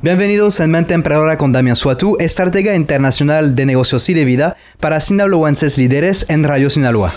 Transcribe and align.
Bienvenidos 0.00 0.60
en 0.60 0.70
Mente 0.70 0.94
Emprendedora 0.94 1.36
con 1.36 1.50
Damián 1.50 1.74
Suatu, 1.74 2.16
estratega 2.20 2.76
internacional 2.76 3.56
de 3.56 3.66
negocios 3.66 4.08
y 4.08 4.14
de 4.14 4.24
vida 4.24 4.56
para 4.78 5.00
sinaloenses 5.00 5.76
líderes 5.76 6.24
en 6.28 6.44
Radio 6.44 6.70
Sinaloa. 6.70 7.14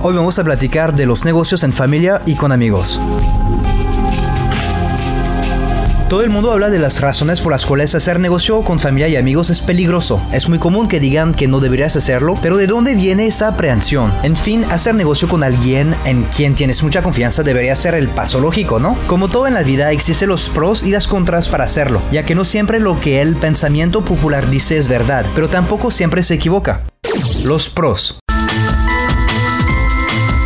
Hoy 0.00 0.14
vamos 0.14 0.38
a 0.38 0.44
platicar 0.44 0.94
de 0.94 1.06
los 1.06 1.24
negocios 1.24 1.64
en 1.64 1.72
familia 1.72 2.22
y 2.24 2.36
con 2.36 2.52
amigos. 2.52 3.00
Todo 6.08 6.22
el 6.22 6.28
mundo 6.28 6.52
habla 6.52 6.68
de 6.68 6.78
las 6.78 7.00
razones 7.00 7.40
por 7.40 7.50
las 7.50 7.64
cuales 7.64 7.94
hacer 7.94 8.20
negocio 8.20 8.60
con 8.62 8.78
familia 8.78 9.08
y 9.08 9.16
amigos 9.16 9.48
es 9.48 9.62
peligroso. 9.62 10.20
Es 10.32 10.50
muy 10.50 10.58
común 10.58 10.86
que 10.86 11.00
digan 11.00 11.32
que 11.32 11.48
no 11.48 11.60
deberías 11.60 11.96
hacerlo, 11.96 12.38
pero 12.42 12.58
¿de 12.58 12.66
dónde 12.66 12.94
viene 12.94 13.26
esa 13.26 13.48
aprehensión? 13.48 14.12
En 14.22 14.36
fin, 14.36 14.64
hacer 14.70 14.94
negocio 14.94 15.28
con 15.28 15.42
alguien 15.42 15.94
en 16.04 16.24
quien 16.24 16.54
tienes 16.54 16.82
mucha 16.82 17.02
confianza 17.02 17.42
debería 17.42 17.74
ser 17.74 17.94
el 17.94 18.08
paso 18.08 18.38
lógico, 18.38 18.78
¿no? 18.78 18.98
Como 19.06 19.28
todo 19.28 19.46
en 19.46 19.54
la 19.54 19.62
vida, 19.62 19.92
existen 19.92 20.28
los 20.28 20.50
pros 20.50 20.82
y 20.82 20.90
las 20.90 21.08
contras 21.08 21.48
para 21.48 21.64
hacerlo, 21.64 22.02
ya 22.12 22.24
que 22.24 22.34
no 22.34 22.44
siempre 22.44 22.80
lo 22.80 23.00
que 23.00 23.22
el 23.22 23.34
pensamiento 23.34 24.04
popular 24.04 24.50
dice 24.50 24.76
es 24.76 24.88
verdad, 24.88 25.24
pero 25.34 25.48
tampoco 25.48 25.90
siempre 25.90 26.22
se 26.22 26.34
equivoca. 26.34 26.82
Los 27.42 27.70
pros. 27.70 28.18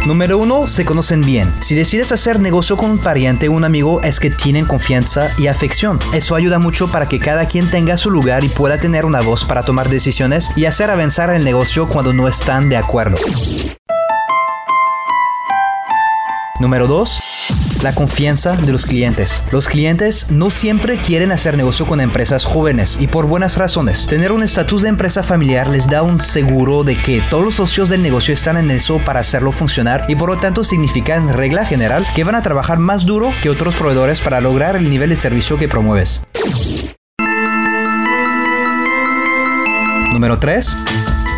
Número 0.06 0.38
1. 0.38 0.68
Se 0.68 0.84
conocen 0.84 1.20
bien. 1.20 1.52
Si 1.60 1.74
decides 1.74 2.12
hacer 2.12 2.40
negocio 2.40 2.76
con 2.76 2.90
un 2.90 2.98
pariente 2.98 3.48
o 3.48 3.52
un 3.52 3.64
amigo 3.64 4.00
es 4.02 4.20
que 4.20 4.30
tienen 4.30 4.64
confianza 4.64 5.30
y 5.38 5.46
afección. 5.46 5.98
Eso 6.12 6.34
ayuda 6.34 6.58
mucho 6.58 6.90
para 6.90 7.08
que 7.08 7.18
cada 7.18 7.46
quien 7.46 7.70
tenga 7.70 7.96
su 7.96 8.10
lugar 8.10 8.44
y 8.44 8.48
pueda 8.48 8.78
tener 8.78 9.04
una 9.04 9.20
voz 9.20 9.44
para 9.44 9.62
tomar 9.62 9.88
decisiones 9.88 10.50
y 10.56 10.64
hacer 10.64 10.90
avanzar 10.90 11.30
el 11.30 11.44
negocio 11.44 11.88
cuando 11.88 12.12
no 12.12 12.28
están 12.28 12.68
de 12.68 12.76
acuerdo. 12.76 13.18
Número 16.60 16.86
2 16.86 17.20
la 17.82 17.94
confianza 17.94 18.56
de 18.56 18.72
los 18.72 18.86
clientes. 18.86 19.44
Los 19.52 19.68
clientes 19.68 20.30
no 20.30 20.50
siempre 20.50 20.98
quieren 20.98 21.32
hacer 21.32 21.56
negocio 21.56 21.86
con 21.86 22.00
empresas 22.00 22.44
jóvenes 22.44 22.98
y 23.00 23.06
por 23.06 23.26
buenas 23.26 23.56
razones. 23.56 24.06
Tener 24.06 24.32
un 24.32 24.42
estatus 24.42 24.82
de 24.82 24.88
empresa 24.88 25.22
familiar 25.22 25.68
les 25.68 25.88
da 25.88 26.02
un 26.02 26.20
seguro 26.20 26.84
de 26.84 26.96
que 27.00 27.22
todos 27.30 27.44
los 27.44 27.54
socios 27.54 27.88
del 27.88 28.02
negocio 28.02 28.34
están 28.34 28.56
en 28.56 28.70
eso 28.70 28.98
para 28.98 29.20
hacerlo 29.20 29.52
funcionar 29.52 30.06
y 30.08 30.16
por 30.16 30.30
lo 30.30 30.38
tanto 30.38 30.64
significa 30.64 31.16
en 31.16 31.32
regla 31.32 31.64
general 31.64 32.06
que 32.14 32.24
van 32.24 32.34
a 32.34 32.42
trabajar 32.42 32.78
más 32.78 33.06
duro 33.06 33.32
que 33.42 33.50
otros 33.50 33.74
proveedores 33.74 34.20
para 34.20 34.40
lograr 34.40 34.76
el 34.76 34.90
nivel 34.90 35.10
de 35.10 35.16
servicio 35.16 35.56
que 35.56 35.68
promueves. 35.68 36.22
Número 40.12 40.38
3 40.38 40.76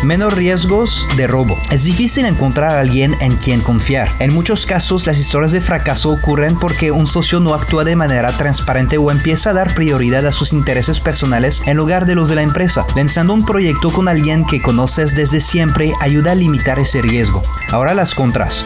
menos 0.03 0.33
riesgos 0.35 1.07
de 1.15 1.27
robo. 1.27 1.57
Es 1.69 1.83
difícil 1.83 2.25
encontrar 2.25 2.71
a 2.71 2.79
alguien 2.79 3.15
en 3.19 3.35
quien 3.35 3.61
confiar. 3.61 4.11
En 4.19 4.33
muchos 4.33 4.65
casos 4.65 5.07
las 5.07 5.19
historias 5.19 5.51
de 5.51 5.61
fracaso 5.61 6.11
ocurren 6.11 6.57
porque 6.57 6.91
un 6.91 7.07
socio 7.07 7.39
no 7.39 7.53
actúa 7.53 7.83
de 7.83 7.95
manera 7.95 8.31
transparente 8.31 8.97
o 8.97 9.11
empieza 9.11 9.51
a 9.51 9.53
dar 9.53 9.73
prioridad 9.73 10.25
a 10.25 10.31
sus 10.31 10.53
intereses 10.53 10.99
personales 10.99 11.61
en 11.65 11.77
lugar 11.77 12.05
de 12.05 12.15
los 12.15 12.29
de 12.29 12.35
la 12.35 12.41
empresa. 12.41 12.85
Lanzando 12.95 13.33
un 13.33 13.45
proyecto 13.45 13.91
con 13.91 14.07
alguien 14.07 14.45
que 14.45 14.61
conoces 14.61 15.15
desde 15.15 15.41
siempre 15.41 15.93
ayuda 15.99 16.31
a 16.31 16.35
limitar 16.35 16.79
ese 16.79 17.01
riesgo. 17.01 17.43
Ahora 17.69 17.93
las 17.93 18.13
contras. 18.13 18.65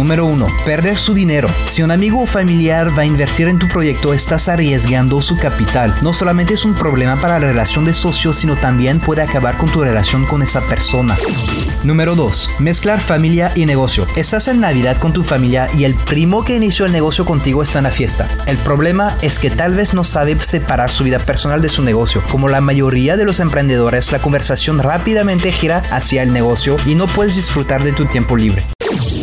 Número 0.00 0.24
1. 0.24 0.46
Perder 0.64 0.96
su 0.96 1.12
dinero. 1.12 1.46
Si 1.66 1.82
un 1.82 1.90
amigo 1.90 2.22
o 2.22 2.26
familiar 2.26 2.88
va 2.96 3.02
a 3.02 3.04
invertir 3.04 3.48
en 3.48 3.58
tu 3.58 3.68
proyecto, 3.68 4.14
estás 4.14 4.48
arriesgando 4.48 5.20
su 5.20 5.36
capital. 5.36 5.94
No 6.00 6.14
solamente 6.14 6.54
es 6.54 6.64
un 6.64 6.72
problema 6.72 7.20
para 7.20 7.38
la 7.38 7.48
relación 7.48 7.84
de 7.84 7.92
socios, 7.92 8.36
sino 8.36 8.56
también 8.56 8.98
puede 8.98 9.20
acabar 9.20 9.58
con 9.58 9.68
tu 9.68 9.82
relación 9.82 10.24
con 10.24 10.40
esa 10.40 10.62
persona. 10.62 11.18
Número 11.84 12.14
2. 12.14 12.48
Mezclar 12.60 12.98
familia 12.98 13.52
y 13.54 13.66
negocio. 13.66 14.06
Estás 14.16 14.48
en 14.48 14.60
Navidad 14.60 14.96
con 14.96 15.12
tu 15.12 15.22
familia 15.22 15.68
y 15.76 15.84
el 15.84 15.94
primo 15.94 16.46
que 16.46 16.56
inició 16.56 16.86
el 16.86 16.92
negocio 16.92 17.26
contigo 17.26 17.62
está 17.62 17.80
en 17.80 17.84
la 17.84 17.90
fiesta. 17.90 18.26
El 18.46 18.56
problema 18.56 19.18
es 19.20 19.38
que 19.38 19.50
tal 19.50 19.74
vez 19.74 19.92
no 19.92 20.02
sabe 20.02 20.34
separar 20.42 20.90
su 20.90 21.04
vida 21.04 21.18
personal 21.18 21.60
de 21.60 21.68
su 21.68 21.82
negocio. 21.82 22.24
Como 22.30 22.48
la 22.48 22.62
mayoría 22.62 23.18
de 23.18 23.26
los 23.26 23.38
emprendedores, 23.38 24.12
la 24.12 24.18
conversación 24.18 24.78
rápidamente 24.78 25.52
gira 25.52 25.82
hacia 25.90 26.22
el 26.22 26.32
negocio 26.32 26.78
y 26.86 26.94
no 26.94 27.06
puedes 27.06 27.36
disfrutar 27.36 27.84
de 27.84 27.92
tu 27.92 28.06
tiempo 28.06 28.34
libre. 28.34 28.64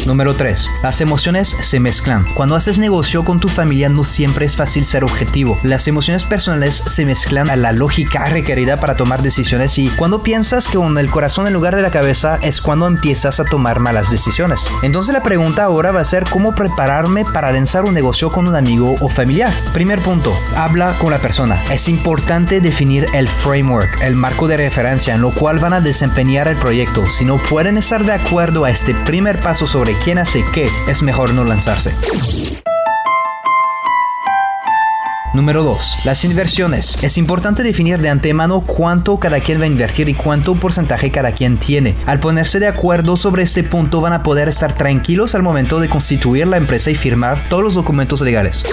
Número 0.08 0.34
3. 0.34 0.72
Las 0.84 1.02
emociones 1.02 1.50
se 1.50 1.82
mezclan. 1.82 2.26
Cuando 2.34 2.56
haces 2.56 2.80
negocio 2.80 3.26
con 3.26 3.42
tu 3.42 3.50
familia 3.50 3.90
no 3.90 4.06
siempre 4.06 4.46
es 4.46 4.56
fácil 4.56 4.86
ser 4.86 5.04
objetivo. 5.04 5.60
Las 5.64 5.90
emociones 5.90 6.24
personales 6.24 6.82
se 6.88 7.04
mezclan 7.04 7.50
a 7.50 7.58
la 7.58 7.74
lógica 7.74 8.26
requerida 8.30 8.78
para 8.78 8.96
tomar 8.96 9.22
decisiones 9.22 9.78
y 9.78 9.90
cuando 9.90 10.24
piensas 10.24 10.70
que 10.70 10.78
con 10.78 10.98
el 10.98 11.10
corazón 11.10 11.46
en 11.46 11.54
lugar 11.54 11.76
de 11.76 11.82
la 11.82 11.92
cabeza 11.92 12.40
es 12.42 12.62
cuando 12.62 12.88
empiezas 12.88 13.42
a 13.42 13.44
tomar 13.44 13.82
malas 13.82 14.10
decisiones. 14.10 14.66
Entonces 14.82 15.12
la 15.12 15.24
pregunta 15.24 15.66
ahora 15.66 15.92
va 15.92 16.00
a 16.00 16.06
ser 16.06 16.24
cómo 16.24 16.56
prepararme 16.56 17.26
para 17.26 17.52
lanzar 17.52 17.84
un 17.84 17.94
negocio 17.94 18.30
con 18.30 18.48
un 18.48 18.56
amigo 18.56 18.96
o 19.02 19.10
familiar. 19.10 19.52
Primer 19.74 20.00
punto, 20.00 20.34
habla 20.56 20.96
con 21.00 21.12
la 21.12 21.20
persona. 21.20 21.62
Es 21.70 21.90
importante 21.90 22.62
definir 22.62 23.08
el 23.14 23.28
framework, 23.28 24.02
el 24.02 24.16
marco 24.16 24.48
de 24.48 24.56
referencia 24.56 25.16
en 25.16 25.22
lo 25.22 25.32
cual 25.32 25.60
van 25.60 25.74
a 25.74 25.82
desempeñar 25.82 26.48
el 26.48 26.56
proyecto. 26.56 27.10
Si 27.10 27.26
no 27.26 27.36
pueden 27.36 27.78
estar 27.78 28.06
de 28.06 28.14
acuerdo 28.14 28.64
a 28.64 28.70
este 28.70 28.94
primer 28.94 29.42
paso 29.42 29.68
sobre 29.68 29.97
quién 30.04 30.18
hace 30.18 30.44
qué, 30.54 30.70
es 30.88 31.02
mejor 31.04 31.34
no 31.34 31.44
lanzarse. 31.44 31.94
Número 35.34 35.62
2. 35.62 36.06
Las 36.06 36.24
inversiones. 36.24 37.04
Es 37.04 37.18
importante 37.18 37.62
definir 37.62 38.00
de 38.00 38.10
antemano 38.10 38.62
cuánto 38.62 39.18
cada 39.18 39.42
quien 39.42 39.60
va 39.60 39.66
a 39.66 39.68
invertir 39.68 40.08
y 40.08 40.14
cuánto 40.14 40.56
porcentaje 40.56 41.12
cada 41.12 41.34
quien 41.34 41.58
tiene. 41.58 41.96
Al 42.06 42.20
ponerse 42.20 42.60
de 42.60 42.68
acuerdo 42.68 43.18
sobre 43.18 43.44
este 43.44 43.64
punto 43.64 44.00
van 44.00 44.14
a 44.14 44.24
poder 44.24 44.48
estar 44.48 44.74
tranquilos 44.74 45.36
al 45.36 45.44
momento 45.44 45.82
de 45.82 45.90
constituir 45.90 46.48
la 46.48 46.58
empresa 46.58 46.92
y 46.92 46.96
firmar 46.96 47.44
todos 47.50 47.62
los 47.62 47.76
documentos 47.76 48.22
legales. 48.22 48.64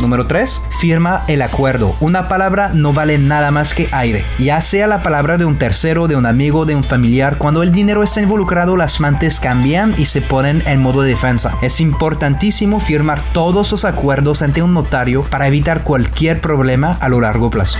Número 0.00 0.26
3. 0.26 0.62
Firma 0.80 1.24
el 1.26 1.42
acuerdo. 1.42 1.96
Una 2.00 2.28
palabra 2.28 2.70
no 2.72 2.92
vale 2.92 3.18
nada 3.18 3.50
más 3.50 3.74
que 3.74 3.88
aire. 3.90 4.24
Ya 4.38 4.60
sea 4.60 4.86
la 4.86 5.02
palabra 5.02 5.36
de 5.36 5.44
un 5.44 5.58
tercero, 5.58 6.06
de 6.06 6.16
un 6.16 6.26
amigo, 6.26 6.64
de 6.64 6.76
un 6.76 6.84
familiar, 6.84 7.38
cuando 7.38 7.62
el 7.62 7.72
dinero 7.72 8.04
está 8.04 8.22
involucrado 8.22 8.76
las 8.76 9.00
mantes 9.00 9.40
cambian 9.40 9.94
y 9.98 10.04
se 10.06 10.20
ponen 10.20 10.62
en 10.66 10.80
modo 10.80 11.02
de 11.02 11.10
defensa. 11.10 11.58
Es 11.60 11.80
importantísimo 11.80 12.78
firmar 12.78 13.20
todos 13.32 13.72
los 13.72 13.84
acuerdos 13.84 14.42
ante 14.42 14.62
un 14.62 14.72
notario 14.72 15.22
para 15.22 15.48
evitar 15.48 15.82
cualquier 15.82 16.03
problema 16.40 16.96
a 17.00 17.08
lo 17.08 17.20
largo 17.20 17.50
plazo. 17.50 17.78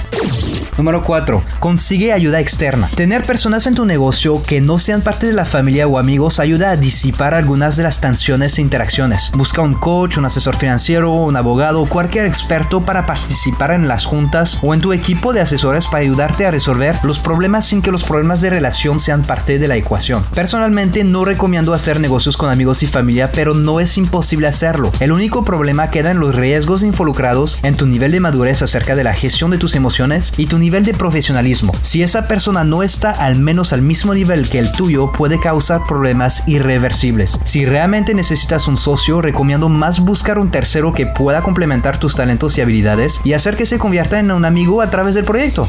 Número 0.77 1.03
4. 1.03 1.43
Consigue 1.61 2.13
ayuda 2.13 2.41
externa. 2.41 2.89
Tener 2.97 3.23
personas 3.23 3.67
en 3.69 3.75
tu 3.75 3.85
negocio 3.85 4.43
que 4.43 4.61
no 4.61 4.79
sean 4.79 5.03
parte 5.03 5.27
de 5.29 5.33
la 5.33 5.45
familia 5.45 5.87
o 5.87 5.99
amigos 5.99 6.41
ayuda 6.41 6.71
a 6.71 6.77
disipar 6.77 7.33
algunas 7.33 7.77
de 7.77 7.85
las 7.85 8.01
tensiones 8.01 8.59
e 8.59 8.63
interacciones. 8.63 9.31
Busca 9.37 9.63
un 9.63 9.75
coach, 9.75 10.19
un 10.19 10.25
asesor 10.25 10.57
financiero, 10.57 11.13
un 11.13 11.37
abogado 11.37 11.81
o 11.81 11.89
cualquier 11.89 12.27
experto 12.27 12.83
para 12.83 13.07
participar 13.07 13.71
en 13.71 13.87
las 13.87 14.05
juntas 14.05 14.59
o 14.63 14.75
en 14.75 14.81
tu 14.81 14.93
equipo 14.93 15.33
de 15.33 15.41
asesores 15.41 15.87
para 15.87 15.99
ayudarte 15.99 16.45
a 16.45 16.51
resolver 16.51 16.99
los 17.05 17.21
problemas 17.21 17.67
sin 17.67 17.81
que 17.81 17.93
los 17.93 18.03
problemas 18.03 18.41
de 18.41 18.51
relación 18.51 18.99
sean 18.99 19.23
parte 19.23 19.59
de 19.59 19.69
la 19.69 19.77
ecuación. 19.77 20.25
Personalmente 20.35 21.05
no 21.05 21.25
recomiendo 21.25 21.73
hacer 21.73 22.01
negocios 22.01 22.37
con 22.37 22.51
amigos 22.51 22.83
y 22.83 22.87
familia, 22.87 23.31
pero 23.33 23.55
no 23.55 23.79
es 23.79 23.97
imposible 23.97 24.49
hacerlo. 24.49 24.91
El 24.99 25.13
único 25.13 25.45
problema 25.45 25.91
queda 25.91 26.11
en 26.11 26.19
los 26.19 26.35
riesgos 26.35 26.83
involucrados 26.83 27.63
en 27.63 27.77
tu 27.77 27.87
nivel 27.87 28.14
de 28.15 28.21
madurez 28.21 28.63
acerca 28.63 28.95
de 28.95 29.03
la 29.03 29.13
gestión 29.13 29.51
de 29.51 29.59
tus 29.59 29.75
emociones 29.75 30.33
y 30.39 30.47
tu 30.47 30.59
nivel 30.59 30.85
de 30.85 30.95
profesionalismo. 30.95 31.73
Si 31.83 32.03
esa 32.03 32.29
persona 32.29 32.63
no 32.63 32.85
está 32.85 33.11
al 33.11 33.41
menos 33.41 33.73
al 33.73 33.83
mismo 33.83 34.15
nivel 34.15 34.49
que 34.49 34.61
el 34.61 34.71
tuyo, 34.71 35.11
puede 35.11 35.41
causar 35.41 35.87
problemas 35.89 36.45
irreversibles. 36.47 37.41
Si 37.45 37.67
realmente 37.67 38.15
necesitas 38.15 38.69
un 38.69 38.77
socio, 38.77 39.21
recomiendo 39.21 39.69
más 39.69 39.99
buscar 39.99 40.39
un 40.39 40.53
tercero 40.53 40.93
que 40.93 41.07
pueda 41.07 41.43
complementar 41.43 41.99
tus 41.99 42.15
talentos 42.15 42.57
y 42.57 42.61
habilidades 42.61 43.21
y 43.25 43.33
hacer 43.33 43.57
que 43.57 43.67
se 43.67 43.79
convierta 43.79 44.21
en 44.21 44.31
un 44.31 44.45
amigo 44.45 44.81
a 44.81 44.91
través 44.91 45.17
del 45.17 45.25
proyecto. 45.25 45.69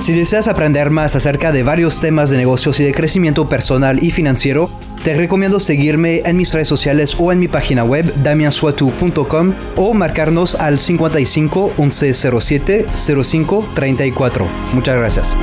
Si 0.00 0.14
deseas 0.14 0.48
aprender 0.48 0.90
más 0.90 1.16
acerca 1.16 1.52
de 1.52 1.64
varios 1.64 2.00
temas 2.00 2.30
de 2.30 2.38
negocios 2.38 2.80
y 2.80 2.84
de 2.84 2.94
crecimiento 2.94 3.48
personal 3.48 4.02
y 4.02 4.10
financiero, 4.10 4.70
te 5.02 5.14
recomiendo 5.14 5.60
seguirme 5.60 6.22
en 6.24 6.36
mis 6.36 6.52
redes 6.52 6.68
sociales 6.68 7.16
o 7.18 7.32
en 7.32 7.38
mi 7.38 7.48
página 7.48 7.84
web 7.84 8.12
damiansuatu.com 8.22 9.52
o 9.76 9.94
marcarnos 9.94 10.54
al 10.54 10.78
55 10.78 11.72
1107 11.78 12.86
05 13.24 13.68
34. 13.74 14.46
Muchas 14.74 14.96
gracias. 14.96 15.36